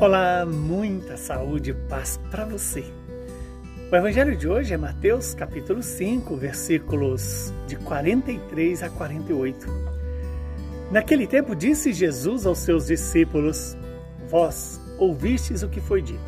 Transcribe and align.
Olá, 0.00 0.46
muita 0.46 1.16
saúde 1.16 1.72
e 1.72 1.74
paz 1.74 2.20
para 2.30 2.44
você. 2.44 2.84
O 3.90 3.96
evangelho 3.96 4.36
de 4.36 4.46
hoje 4.46 4.72
é 4.72 4.76
Mateus 4.76 5.34
capítulo 5.34 5.82
5, 5.82 6.36
versículos 6.36 7.52
de 7.66 7.74
43 7.74 8.84
a 8.84 8.90
48. 8.90 9.66
Naquele 10.92 11.26
tempo 11.26 11.52
disse 11.56 11.92
Jesus 11.92 12.46
aos 12.46 12.58
seus 12.58 12.86
discípulos: 12.86 13.76
Vós 14.28 14.80
ouvistes 15.00 15.64
o 15.64 15.68
que 15.68 15.80
foi 15.80 16.00
dito: 16.00 16.20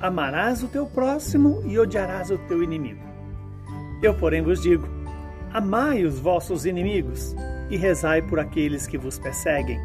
Amarás 0.00 0.62
o 0.62 0.68
teu 0.68 0.86
próximo 0.86 1.64
e 1.66 1.76
odiarás 1.80 2.30
o 2.30 2.38
teu 2.46 2.62
inimigo. 2.62 3.02
Eu, 4.00 4.14
porém, 4.14 4.40
vos 4.40 4.62
digo: 4.62 4.86
Amai 5.52 6.04
os 6.04 6.20
vossos 6.20 6.64
inimigos 6.64 7.34
e 7.70 7.76
rezai 7.76 8.22
por 8.22 8.38
aqueles 8.38 8.86
que 8.86 8.96
vos 8.96 9.18
perseguem. 9.18 9.80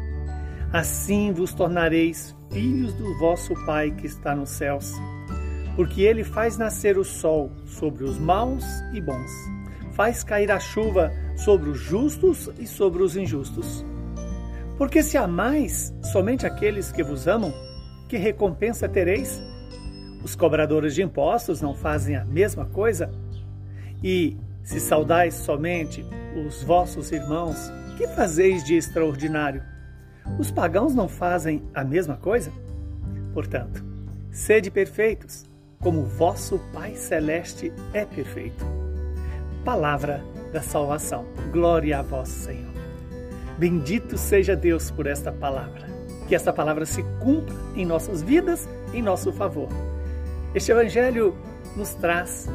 Assim 0.72 1.32
vos 1.32 1.52
tornareis 1.52 2.36
filhos 2.52 2.92
do 2.92 3.16
vosso 3.18 3.54
Pai 3.64 3.90
que 3.90 4.06
está 4.06 4.36
nos 4.36 4.50
céus, 4.50 4.92
porque 5.74 6.02
ele 6.02 6.22
faz 6.22 6.58
nascer 6.58 6.98
o 6.98 7.04
sol 7.04 7.50
sobre 7.64 8.04
os 8.04 8.18
maus 8.18 8.64
e 8.92 9.00
bons, 9.00 9.30
faz 9.92 10.22
cair 10.22 10.50
a 10.52 10.60
chuva 10.60 11.10
sobre 11.36 11.70
os 11.70 11.78
justos 11.78 12.50
e 12.58 12.66
sobre 12.66 13.02
os 13.02 13.16
injustos. 13.16 13.84
Porque 14.76 15.02
se 15.02 15.16
amais 15.16 15.94
somente 16.12 16.46
aqueles 16.46 16.92
que 16.92 17.02
vos 17.02 17.26
amam, 17.26 17.52
que 18.08 18.16
recompensa 18.16 18.88
tereis? 18.88 19.40
Os 20.22 20.36
cobradores 20.36 20.94
de 20.94 21.02
impostos 21.02 21.60
não 21.60 21.74
fazem 21.74 22.16
a 22.16 22.24
mesma 22.24 22.66
coisa? 22.66 23.10
E 24.02 24.36
se 24.62 24.78
saudais 24.78 25.34
somente 25.34 26.04
os 26.46 26.62
vossos 26.62 27.10
irmãos, 27.12 27.72
que 27.96 28.06
fazeis 28.08 28.62
de 28.64 28.74
extraordinário? 28.74 29.71
Os 30.38 30.50
pagãos 30.50 30.94
não 30.94 31.08
fazem 31.08 31.62
a 31.74 31.84
mesma 31.84 32.16
coisa? 32.16 32.50
Portanto, 33.34 33.84
sede 34.30 34.70
perfeitos, 34.70 35.44
como 35.78 36.04
vosso 36.04 36.58
Pai 36.72 36.94
Celeste 36.96 37.72
é 37.92 38.04
perfeito. 38.04 38.64
Palavra 39.64 40.22
da 40.52 40.60
salvação. 40.60 41.24
Glória 41.52 41.98
a 41.98 42.02
vós, 42.02 42.28
Senhor. 42.28 42.72
Bendito 43.58 44.16
seja 44.16 44.56
Deus 44.56 44.90
por 44.90 45.06
esta 45.06 45.30
palavra. 45.30 45.86
Que 46.28 46.34
esta 46.34 46.52
palavra 46.52 46.86
se 46.86 47.02
cumpra 47.20 47.54
em 47.76 47.84
nossas 47.84 48.22
vidas, 48.22 48.68
em 48.94 49.02
nosso 49.02 49.32
favor. 49.32 49.68
Este 50.54 50.72
Evangelho 50.72 51.36
nos 51.76 51.94
traz 51.94 52.48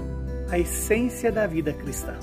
a 0.49 0.57
essência 0.57 1.31
da 1.31 1.45
vida 1.45 1.73
cristã. 1.73 2.15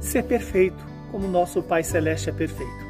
Ser 0.00 0.24
perfeito, 0.24 0.84
como 1.10 1.26
nosso 1.26 1.62
Pai 1.62 1.82
Celeste 1.82 2.30
é 2.30 2.32
perfeito. 2.32 2.89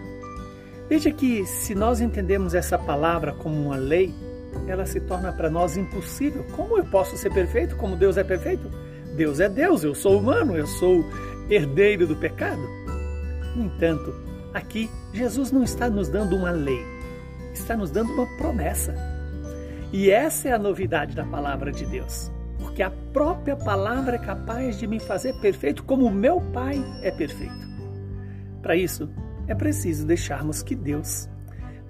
Veja 0.91 1.13
que 1.13 1.47
se 1.47 1.73
nós 1.73 2.01
entendemos 2.01 2.53
essa 2.53 2.77
palavra 2.77 3.33
como 3.33 3.55
uma 3.63 3.77
lei, 3.77 4.13
ela 4.67 4.85
se 4.85 4.99
torna 4.99 5.33
para 5.33 5.49
nós 5.49 5.77
impossível. 5.77 6.45
Como 6.57 6.77
eu 6.77 6.85
posso 6.85 7.17
ser 7.17 7.33
perfeito 7.33 7.77
como 7.77 7.95
Deus 7.95 8.17
é 8.17 8.25
perfeito? 8.25 8.69
Deus 9.17 9.39
é 9.39 9.49
Deus, 9.49 9.85
eu 9.85 9.95
sou 9.95 10.19
humano, 10.19 10.57
eu 10.57 10.67
sou 10.67 11.05
herdeiro 11.49 12.09
do 12.09 12.17
pecado. 12.17 12.61
No 13.55 13.67
entanto, 13.67 14.13
aqui 14.53 14.91
Jesus 15.15 15.53
não 15.53 15.63
está 15.63 15.89
nos 15.89 16.09
dando 16.09 16.35
uma 16.35 16.51
lei, 16.51 16.85
está 17.55 17.77
nos 17.77 17.93
dando 17.93 18.13
uma 18.13 18.27
promessa. 18.37 18.93
E 19.93 20.11
essa 20.11 20.49
é 20.49 20.53
a 20.53 20.59
novidade 20.59 21.15
da 21.15 21.25
palavra 21.25 21.71
de 21.71 21.87
Deus, 21.87 22.33
porque 22.59 22.83
a 22.83 22.91
própria 23.13 23.55
palavra 23.55 24.17
é 24.17 24.19
capaz 24.19 24.77
de 24.77 24.89
me 24.89 24.99
fazer 24.99 25.35
perfeito 25.35 25.85
como 25.85 26.07
o 26.07 26.11
meu 26.11 26.41
Pai 26.53 26.85
é 27.01 27.13
perfeito. 27.13 27.71
Para 28.61 28.75
isso, 28.75 29.09
é 29.51 29.55
preciso 29.55 30.07
deixarmos 30.07 30.63
que 30.63 30.77
Deus 30.77 31.29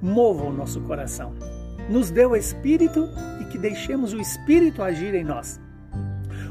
mova 0.01 0.45
o 0.45 0.53
nosso 0.53 0.81
coração, 0.81 1.35
nos 1.91 2.11
dê 2.11 2.25
o 2.25 2.35
Espírito 2.35 3.07
e 3.39 3.45
que 3.45 3.59
deixemos 3.59 4.15
o 4.15 4.21
Espírito 4.21 4.83
agir 4.83 5.15
em 5.15 5.23
nós. 5.23 5.61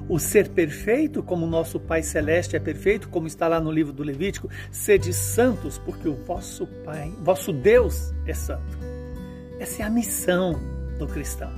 O 0.08 0.20
ser 0.20 0.50
perfeito, 0.50 1.24
como 1.24 1.48
nosso 1.48 1.80
Pai 1.80 2.04
Celeste 2.04 2.56
é 2.56 2.60
perfeito, 2.60 3.10
como 3.10 3.26
está 3.26 3.48
lá 3.48 3.60
no 3.60 3.72
livro 3.72 3.92
do 3.92 4.04
Levítico, 4.04 4.50
sede 4.72 5.12
santos, 5.12 5.80
porque 5.80 6.08
o 6.08 6.16
vosso 6.16 6.68
Pai, 6.86 7.12
vosso 7.24 7.52
Deus 7.52 8.14
é 8.28 8.34
santo. 8.34 8.78
Essa 9.60 9.82
é 9.82 9.86
a 9.86 9.90
missão 9.90 10.60
do 11.00 11.08
cristão. 11.08 11.52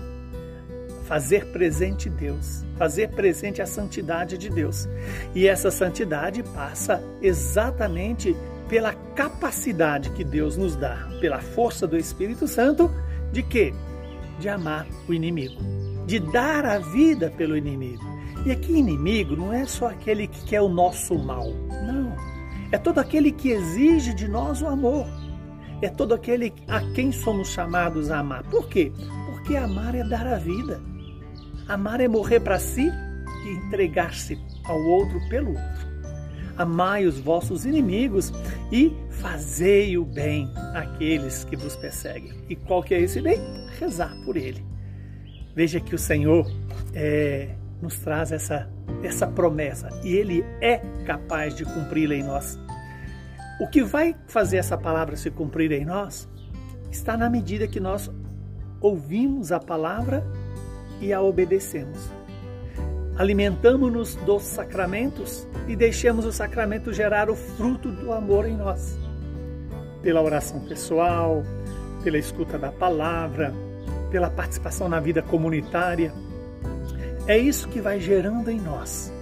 Fazer 1.06 1.48
presente 1.48 2.10
Deus, 2.10 2.64
fazer 2.78 3.10
presente 3.10 3.62
a 3.62 3.66
santidade 3.66 4.38
de 4.38 4.50
Deus. 4.50 4.88
E 5.36 5.46
essa 5.46 5.70
santidade 5.70 6.42
passa 6.42 7.04
exatamente 7.22 8.34
pela 8.72 8.94
capacidade 8.94 10.12
que 10.12 10.24
Deus 10.24 10.56
nos 10.56 10.78
dá, 10.78 10.96
pela 11.20 11.42
força 11.42 11.86
do 11.86 11.98
Espírito 11.98 12.48
Santo, 12.48 12.90
de 13.30 13.44
quê? 13.44 13.74
De 14.40 14.48
amar 14.48 14.88
o 15.10 15.14
inimigo, 15.14 15.62
de 16.08 16.22
dar 16.22 16.66
a 16.66 16.80
vida 16.80 17.30
pelo 17.32 17.58
inimigo. 17.58 18.02
E 18.46 18.52
aqui 18.52 18.72
inimigo 18.72 19.36
não 19.36 19.52
é 19.52 19.66
só 19.66 19.88
aquele 19.88 20.26
que 20.26 20.46
quer 20.46 20.62
o 20.62 20.70
nosso 20.70 21.20
mal, 21.20 21.50
não. 21.86 22.16
É 22.72 22.78
todo 22.78 23.00
aquele 23.00 23.34
que 23.34 23.50
exige 23.50 24.14
de 24.14 24.26
nós 24.30 24.62
o 24.62 24.68
amor. 24.68 25.06
É 25.82 25.90
todo 25.90 26.14
aquele 26.14 26.54
a 26.70 26.80
quem 26.94 27.12
somos 27.12 27.50
chamados 27.50 28.10
a 28.10 28.20
amar. 28.20 28.44
Por 28.44 28.70
quê? 28.70 28.94
Porque 29.26 29.58
amar 29.58 29.96
é 29.96 30.04
dar 30.06 30.26
a 30.26 30.38
vida. 30.38 30.82
Amar 31.68 32.00
é 32.00 32.08
morrer 32.08 32.40
para 32.40 32.58
si 32.58 32.90
e 32.90 33.50
entregar-se 33.68 34.40
ao 34.64 34.80
outro 34.80 35.20
pelo 35.28 35.50
outro 35.50 35.91
amai 36.62 37.06
os 37.06 37.20
vossos 37.20 37.66
inimigos 37.66 38.32
e 38.72 38.96
fazei 39.10 39.98
o 39.98 40.06
bem 40.06 40.52
àqueles 40.74 41.44
que 41.44 41.56
vos 41.56 41.76
perseguem. 41.76 42.34
E 42.50 42.56
qual 42.56 42.82
que 42.84 42.94
é 42.94 43.02
esse 43.02 43.22
bem? 43.22 43.40
Rezar 43.80 44.16
por 44.26 44.38
ele. 44.38 44.66
Veja 45.56 45.80
que 45.80 45.94
o 45.94 46.00
Senhor 46.00 46.50
é, 46.94 47.50
nos 47.82 48.00
traz 48.00 48.32
essa, 48.32 48.70
essa 49.04 49.28
promessa 49.28 49.90
e 50.04 50.16
Ele 50.16 50.46
é 50.62 50.78
capaz 51.06 51.56
de 51.56 51.66
cumpri-la 51.66 52.16
em 52.16 52.24
nós. 52.24 52.58
O 53.60 53.68
que 53.68 53.84
vai 53.84 54.16
fazer 54.28 54.58
essa 54.58 54.78
palavra 54.78 55.16
se 55.16 55.30
cumprir 55.30 55.72
em 55.72 55.86
nós 55.86 56.28
está 56.92 57.18
na 57.18 57.30
medida 57.30 57.68
que 57.68 57.80
nós 57.80 58.10
ouvimos 58.80 59.52
a 59.52 59.60
palavra 59.60 60.26
e 61.00 61.12
a 61.12 61.22
obedecemos 61.22 62.21
alimentamos-nos 63.18 64.16
dos 64.16 64.44
sacramentos 64.44 65.48
e 65.68 65.76
deixemos 65.76 66.26
o 66.26 66.32
sacramento 66.32 66.94
gerar 66.94 67.30
o 67.30 67.36
fruto 67.36 67.92
do 67.92 68.12
amor 68.12 68.46
em 68.46 68.56
nós. 68.56 68.98
Pela 70.02 70.22
oração 70.22 70.60
pessoal, 70.62 71.44
pela 72.04 72.18
escuta 72.18 72.58
da 72.58 72.72
palavra, 72.72 73.54
pela 74.10 74.30
participação 74.30 74.90
na 74.90 75.00
vida 75.00 75.22
comunitária. 75.22 76.14
É 77.28 77.38
isso 77.38 77.68
que 77.68 77.80
vai 77.80 78.00
gerando 78.00 78.50
em 78.50 78.60
nós 78.60 79.14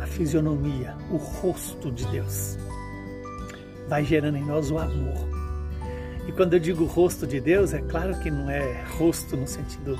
a 0.00 0.06
fisionomia, 0.06 0.94
o 1.10 1.16
rosto 1.16 1.90
de 1.90 2.06
Deus. 2.06 2.58
Vai 3.88 4.04
gerando 4.04 4.38
em 4.38 4.44
nós 4.44 4.70
o 4.70 4.78
amor. 4.78 5.28
E 6.26 6.32
quando 6.32 6.54
eu 6.54 6.60
digo 6.60 6.84
rosto 6.84 7.26
de 7.26 7.40
Deus, 7.40 7.74
é 7.74 7.80
claro 7.80 8.18
que 8.20 8.30
não 8.30 8.50
é 8.50 8.82
rosto 8.98 9.36
no 9.36 9.46
sentido 9.46 9.98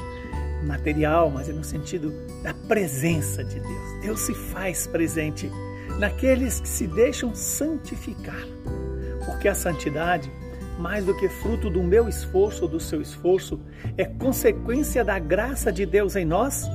material, 0.65 1.31
mas 1.31 1.49
é 1.49 1.53
no 1.53 1.65
sentido 1.65 2.13
da 2.43 2.55
presença 2.67 3.45
de 3.45 3.61
Deus. 3.61 4.01
Deus 4.03 4.21
se 4.21 4.35
faz 4.35 4.87
presente 4.87 5.51
naqueles 5.99 6.61
que 6.61 6.69
se 6.69 6.87
deixam 6.87 7.35
santificar. 7.35 8.47
Porque 9.25 9.49
a 9.49 9.55
santidade, 9.55 10.31
mais 10.79 11.05
do 11.05 11.17
que 11.17 11.29
fruto 11.29 11.71
do 11.71 11.83
meu 11.83 12.09
esforço 12.09 12.65
ou 12.65 12.69
do 12.69 12.81
seu 12.81 13.01
esforço, 13.01 13.61
é 13.97 14.05
consequência 14.05 15.05
da 15.05 15.19
graça 15.19 15.73
de 15.73 15.87
Deus 15.87 16.17
em 16.17 16.25
nós, 16.25 16.69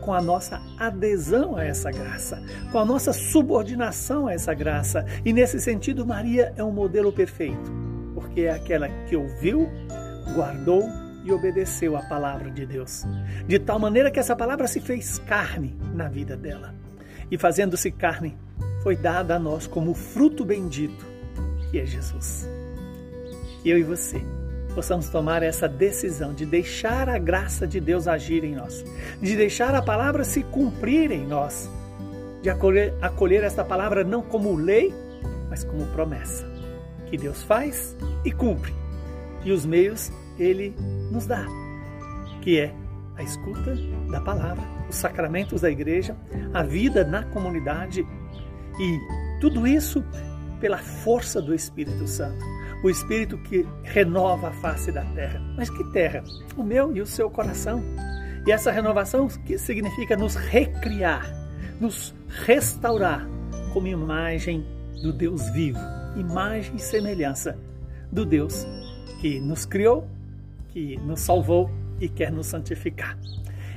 com 0.00 0.12
a 0.12 0.20
nossa 0.20 0.60
adesão 0.78 1.56
a 1.56 1.64
essa 1.64 1.90
graça, 1.90 2.42
com 2.70 2.78
a 2.78 2.84
nossa 2.84 3.12
subordinação 3.12 4.26
a 4.26 4.34
essa 4.34 4.52
graça. 4.52 5.06
E 5.24 5.32
nesse 5.32 5.60
sentido, 5.60 6.04
Maria 6.04 6.52
é 6.56 6.62
um 6.62 6.72
modelo 6.72 7.12
perfeito, 7.12 7.72
porque 8.14 8.42
é 8.42 8.50
aquela 8.50 8.88
que 9.06 9.16
ouviu, 9.16 9.68
guardou 10.34 11.01
e 11.24 11.32
obedeceu 11.32 11.96
à 11.96 12.02
palavra 12.02 12.50
de 12.50 12.66
Deus, 12.66 13.04
de 13.46 13.58
tal 13.58 13.78
maneira 13.78 14.10
que 14.10 14.18
essa 14.18 14.34
palavra 14.34 14.66
se 14.66 14.80
fez 14.80 15.18
carne 15.18 15.76
na 15.94 16.08
vida 16.08 16.36
dela. 16.36 16.74
E 17.30 17.38
fazendo-se 17.38 17.90
carne, 17.90 18.36
foi 18.82 18.96
dada 18.96 19.36
a 19.36 19.38
nós 19.38 19.66
como 19.66 19.94
fruto 19.94 20.44
bendito, 20.44 21.06
que 21.70 21.78
é 21.78 21.86
Jesus. 21.86 22.48
Eu 23.64 23.78
e 23.78 23.82
você 23.82 24.20
possamos 24.74 25.08
tomar 25.08 25.42
essa 25.42 25.68
decisão 25.68 26.32
de 26.34 26.46
deixar 26.46 27.08
a 27.08 27.18
graça 27.18 27.66
de 27.66 27.80
Deus 27.80 28.08
agir 28.08 28.42
em 28.42 28.54
nós, 28.54 28.84
de 29.20 29.36
deixar 29.36 29.74
a 29.74 29.82
palavra 29.82 30.24
se 30.24 30.42
cumprir 30.42 31.10
em 31.10 31.26
nós, 31.26 31.70
de 32.42 32.50
acolher, 32.50 32.94
acolher 33.00 33.44
esta 33.44 33.64
palavra 33.64 34.02
não 34.02 34.22
como 34.22 34.56
lei, 34.56 34.92
mas 35.48 35.62
como 35.62 35.86
promessa, 35.88 36.50
que 37.06 37.16
Deus 37.16 37.42
faz 37.42 37.96
e 38.24 38.32
cumpre. 38.32 38.74
E 39.44 39.52
os 39.52 39.66
meios 39.66 40.10
ele 40.38 40.74
nos 41.10 41.26
dá, 41.26 41.46
que 42.40 42.58
é 42.58 42.74
a 43.16 43.22
escuta 43.22 43.74
da 44.10 44.20
palavra, 44.20 44.62
os 44.88 44.96
sacramentos 44.96 45.60
da 45.60 45.70
igreja, 45.70 46.16
a 46.52 46.62
vida 46.62 47.04
na 47.04 47.22
comunidade 47.24 48.06
e 48.80 48.98
tudo 49.40 49.66
isso 49.66 50.02
pela 50.60 50.78
força 50.78 51.42
do 51.42 51.54
Espírito 51.54 52.06
Santo. 52.06 52.42
o 52.82 52.90
Espírito 52.90 53.38
que 53.38 53.66
renova 53.84 54.48
a 54.48 54.52
face 54.52 54.90
da 54.90 55.04
terra. 55.14 55.40
Mas 55.56 55.70
que 55.70 55.84
terra? 55.92 56.22
O 56.56 56.62
meu 56.62 56.94
e 56.94 57.00
o 57.00 57.06
seu 57.06 57.30
coração. 57.30 57.82
E 58.44 58.50
essa 58.50 58.72
renovação 58.72 59.28
que 59.28 59.56
significa 59.56 60.16
nos 60.16 60.34
recriar, 60.34 61.32
nos 61.80 62.12
restaurar 62.44 63.24
como 63.72 63.86
imagem 63.86 64.66
do 65.00 65.12
Deus 65.12 65.48
vivo, 65.50 65.78
imagem 66.16 66.74
e 66.74 66.80
semelhança 66.80 67.56
do 68.10 68.26
Deus 68.26 68.66
que 69.20 69.40
nos 69.40 69.64
criou, 69.64 70.08
que 70.72 70.96
nos 70.98 71.20
salvou 71.20 71.70
e 72.00 72.08
quer 72.08 72.32
nos 72.32 72.46
santificar. 72.46 73.18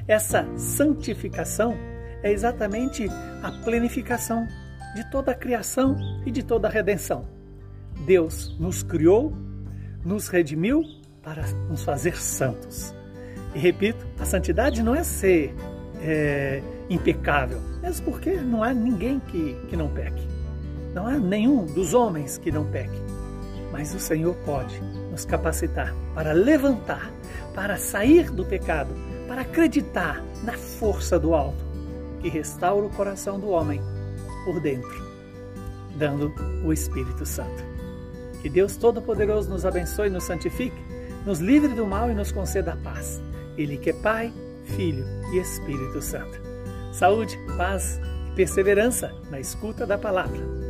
Essa 0.07 0.47
santificação 0.57 1.75
é 2.24 2.31
exatamente 2.31 3.07
a 3.44 3.51
plenificação 3.63 4.47
de 4.95 5.09
toda 5.12 5.31
a 5.31 5.36
criação 5.36 5.95
e 6.25 6.31
de 6.31 6.42
toda 6.42 6.68
a 6.68 6.71
redenção. 6.71 7.27
Deus 8.06 8.57
nos 8.59 8.81
criou, 8.81 9.33
nos 10.03 10.27
redimiu 10.27 10.83
para 11.21 11.44
nos 11.69 11.83
fazer 11.83 12.18
santos. 12.18 12.94
E 13.53 13.59
repito, 13.59 14.06
a 14.19 14.25
santidade 14.25 14.81
não 14.81 14.95
é 14.95 15.03
ser 15.03 15.53
é, 16.01 16.62
impecável, 16.89 17.59
mesmo 17.81 18.06
porque 18.06 18.36
não 18.36 18.63
há 18.63 18.74
ninguém 18.74 19.19
que, 19.19 19.56
que 19.68 19.75
não 19.75 19.89
peque. 19.89 20.27
Não 20.94 21.07
há 21.07 21.18
nenhum 21.18 21.65
dos 21.65 21.94
homens 21.94 22.38
que 22.38 22.51
não 22.51 22.65
peque. 22.65 23.05
Mas 23.71 23.94
o 23.94 24.00
Senhor 24.00 24.35
pode 24.45 24.79
nos 25.12 25.25
capacitar 25.25 25.94
para 26.13 26.31
levantar, 26.31 27.12
para 27.53 27.77
sair 27.77 28.29
do 28.31 28.45
pecado, 28.45 28.94
para 29.27 29.41
acreditar 29.41 30.23
na 30.44 30.53
força 30.53 31.19
do 31.19 31.33
alto, 31.33 31.63
que 32.21 32.29
restaura 32.29 32.85
o 32.85 32.89
coração 32.89 33.39
do 33.39 33.50
homem 33.50 33.81
por 34.45 34.59
dentro, 34.59 35.03
dando 35.97 36.33
o 36.63 36.71
Espírito 36.71 37.25
Santo. 37.25 37.63
Que 38.41 38.50
Deus 38.50 38.77
Todo-Poderoso 38.77 39.50
nos 39.50 39.65
abençoe 39.65 40.09
nos 40.09 40.23
santifique, 40.23 40.79
nos 41.25 41.39
livre 41.39 41.73
do 41.73 41.85
mal 41.85 42.11
e 42.11 42.13
nos 42.13 42.31
conceda 42.31 42.73
a 42.73 42.77
paz. 42.77 43.19
Ele 43.57 43.77
que 43.77 43.89
é 43.89 43.94
Pai, 43.94 44.31
Filho 44.65 45.06
e 45.33 45.39
Espírito 45.39 46.01
Santo. 46.01 46.39
Saúde, 46.94 47.38
paz 47.57 48.00
e 48.29 48.35
perseverança 48.35 49.11
na 49.29 49.39
escuta 49.39 49.85
da 49.85 49.97
palavra. 49.97 50.64